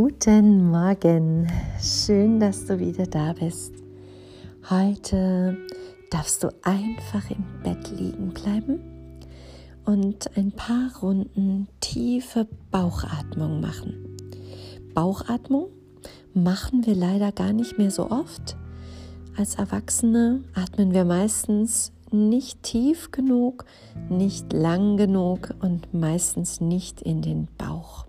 Guten 0.00 0.70
Morgen, 0.70 1.48
schön, 1.82 2.38
dass 2.38 2.66
du 2.66 2.78
wieder 2.78 3.04
da 3.04 3.32
bist. 3.32 3.72
Heute 4.70 5.58
darfst 6.12 6.44
du 6.44 6.50
einfach 6.62 7.28
im 7.30 7.44
Bett 7.64 7.90
liegen 7.90 8.28
bleiben 8.28 8.78
und 9.84 10.30
ein 10.36 10.52
paar 10.52 10.96
Runden 11.02 11.66
tiefe 11.80 12.46
Bauchatmung 12.70 13.60
machen. 13.60 14.16
Bauchatmung 14.94 15.66
machen 16.32 16.86
wir 16.86 16.94
leider 16.94 17.32
gar 17.32 17.52
nicht 17.52 17.76
mehr 17.76 17.90
so 17.90 18.08
oft. 18.08 18.56
Als 19.36 19.56
Erwachsene 19.56 20.44
atmen 20.54 20.94
wir 20.94 21.06
meistens 21.06 21.90
nicht 22.12 22.62
tief 22.62 23.10
genug, 23.10 23.64
nicht 24.08 24.52
lang 24.52 24.96
genug 24.96 25.56
und 25.60 25.92
meistens 25.92 26.60
nicht 26.60 27.02
in 27.02 27.20
den 27.20 27.48
Bauch. 27.58 28.06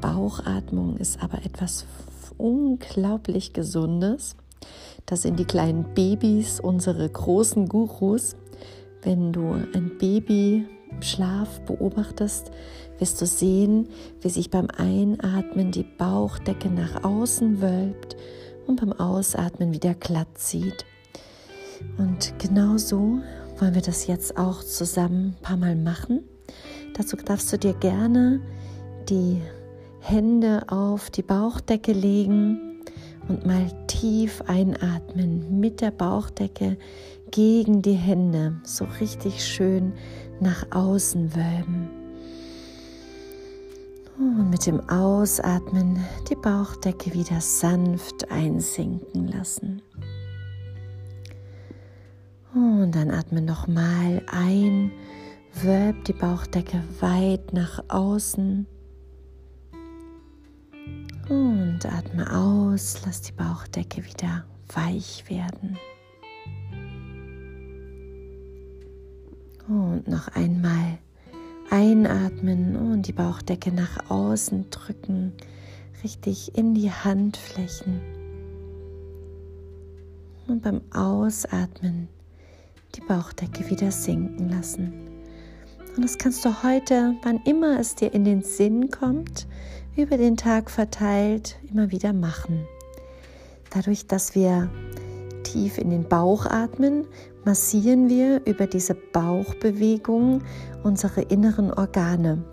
Bauchatmung 0.00 0.96
ist 0.96 1.22
aber 1.22 1.44
etwas 1.44 1.86
unglaublich 2.36 3.52
Gesundes. 3.52 4.36
Das 5.06 5.22
sind 5.22 5.38
die 5.38 5.44
kleinen 5.44 5.94
Babys, 5.94 6.60
unsere 6.60 7.08
großen 7.08 7.68
Gurus. 7.68 8.36
Wenn 9.02 9.32
du 9.32 9.52
ein 9.52 9.96
Baby 9.98 10.66
im 10.90 11.02
Schlaf 11.02 11.60
beobachtest, 11.60 12.50
wirst 12.98 13.20
du 13.20 13.26
sehen, 13.26 13.88
wie 14.20 14.28
sich 14.28 14.50
beim 14.50 14.68
Einatmen 14.76 15.70
die 15.70 15.84
Bauchdecke 15.84 16.68
nach 16.68 17.04
außen 17.04 17.60
wölbt 17.60 18.16
und 18.66 18.80
beim 18.80 18.92
Ausatmen 18.92 19.72
wieder 19.72 19.94
glatt 19.94 20.36
zieht. 20.36 20.84
Und 21.96 22.34
genau 22.38 22.76
so 22.76 23.18
wollen 23.58 23.74
wir 23.74 23.82
das 23.82 24.06
jetzt 24.06 24.36
auch 24.36 24.62
zusammen 24.62 25.36
ein 25.38 25.42
paar 25.42 25.56
Mal 25.56 25.76
machen. 25.76 26.22
Dazu 26.94 27.16
darfst 27.16 27.52
du 27.52 27.58
dir 27.58 27.74
gerne 27.74 28.40
die 29.08 29.40
Hände 30.00 30.62
auf 30.68 31.10
die 31.10 31.22
Bauchdecke 31.22 31.92
legen 31.92 32.82
und 33.28 33.46
mal 33.46 33.70
tief 33.86 34.42
einatmen 34.46 35.60
mit 35.60 35.80
der 35.80 35.90
Bauchdecke 35.90 36.78
gegen 37.30 37.82
die 37.82 37.92
Hände, 37.92 38.60
so 38.64 38.86
richtig 39.00 39.44
schön 39.44 39.92
nach 40.40 40.66
außen 40.70 41.34
wölben. 41.34 41.90
Und 44.18 44.50
mit 44.50 44.66
dem 44.66 44.80
Ausatmen 44.88 46.04
die 46.28 46.34
Bauchdecke 46.34 47.14
wieder 47.14 47.40
sanft 47.40 48.30
einsinken 48.30 49.28
lassen. 49.28 49.82
Und 52.54 52.92
dann 52.92 53.10
atme 53.10 53.40
nochmal 53.40 54.22
ein, 54.26 54.90
wölb 55.62 56.04
die 56.04 56.14
Bauchdecke 56.14 56.82
weit 57.00 57.52
nach 57.52 57.84
außen. 57.88 58.66
Und 61.28 61.84
atme 61.84 62.34
aus, 62.34 63.02
lass 63.04 63.20
die 63.20 63.32
Bauchdecke 63.32 64.04
wieder 64.04 64.44
weich 64.74 65.24
werden. 65.28 65.76
Und 69.68 70.08
noch 70.08 70.28
einmal 70.28 70.98
einatmen 71.70 72.76
und 72.76 73.06
die 73.06 73.12
Bauchdecke 73.12 73.72
nach 73.72 74.10
außen 74.10 74.70
drücken, 74.70 75.34
richtig 76.02 76.56
in 76.56 76.74
die 76.74 76.90
Handflächen. 76.90 78.00
Und 80.46 80.62
beim 80.62 80.80
Ausatmen 80.94 82.08
die 82.94 83.02
Bauchdecke 83.02 83.68
wieder 83.68 83.90
sinken 83.90 84.48
lassen. 84.48 85.07
Und 85.96 86.04
das 86.04 86.18
kannst 86.18 86.44
du 86.44 86.62
heute, 86.62 87.14
wann 87.22 87.40
immer 87.44 87.78
es 87.80 87.94
dir 87.94 88.12
in 88.12 88.24
den 88.24 88.42
Sinn 88.42 88.90
kommt, 88.90 89.46
über 89.96 90.16
den 90.16 90.36
Tag 90.36 90.70
verteilt 90.70 91.58
immer 91.70 91.90
wieder 91.90 92.12
machen. 92.12 92.66
Dadurch, 93.70 94.06
dass 94.06 94.34
wir 94.34 94.70
tief 95.42 95.78
in 95.78 95.90
den 95.90 96.08
Bauch 96.08 96.46
atmen, 96.46 97.04
massieren 97.44 98.08
wir 98.08 98.44
über 98.46 98.66
diese 98.66 98.94
Bauchbewegung 98.94 100.42
unsere 100.82 101.22
inneren 101.22 101.72
Organe. 101.72 102.44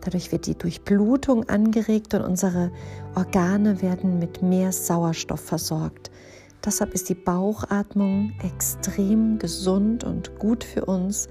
Dadurch 0.00 0.32
wird 0.32 0.46
die 0.46 0.56
Durchblutung 0.56 1.48
angeregt 1.48 2.14
und 2.14 2.22
unsere 2.22 2.70
Organe 3.14 3.82
werden 3.82 4.18
mit 4.18 4.42
mehr 4.42 4.72
Sauerstoff 4.72 5.40
versorgt. 5.40 6.10
Deshalb 6.64 6.92
ist 6.92 7.08
die 7.08 7.14
Bauchatmung 7.14 8.32
extrem 8.44 9.38
gesund 9.38 10.04
und 10.04 10.38
gut 10.38 10.64
für 10.64 10.84
uns 10.84 11.28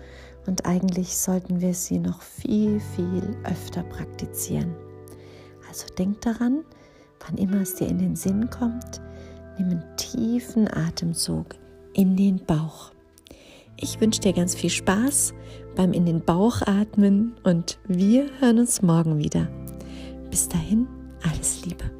und 0.50 0.66
eigentlich 0.66 1.16
sollten 1.16 1.62
wir 1.62 1.76
sie 1.76 2.00
noch 2.00 2.24
viel, 2.24 2.80
viel 2.96 3.38
öfter 3.44 3.84
praktizieren. 3.84 4.74
Also 5.70 5.86
denk 5.96 6.22
daran, 6.22 6.64
wann 7.20 7.38
immer 7.38 7.62
es 7.62 7.76
dir 7.76 7.88
in 7.88 8.00
den 8.00 8.16
Sinn 8.16 8.50
kommt, 8.50 9.00
nimm 9.60 9.70
einen 9.70 9.84
tiefen 9.96 10.68
Atemzug 10.68 11.46
in 11.94 12.18
den 12.18 12.44
Bauch. 12.44 12.92
Ich 13.78 14.02
wünsche 14.02 14.22
dir 14.22 14.34
ganz 14.34 14.56
viel 14.56 14.72
Spaß 14.72 15.36
beim 15.76 15.94
in 15.94 16.08
den 16.08 16.22
Bauch 16.22 16.64
atmen 16.64 17.36
und 17.44 17.78
wir 17.88 18.26
hören 18.40 18.58
uns 18.58 18.82
morgen 18.82 19.20
wieder. 19.20 19.48
Bis 20.32 20.50
dahin, 20.50 20.88
alles 21.22 21.64
Liebe. 21.64 21.99